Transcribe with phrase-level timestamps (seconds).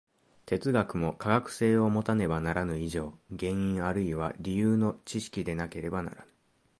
[0.47, 6.31] 哲学も科学性をもたねばならぬ以上、原因あるいは理由の知識でなければならぬ。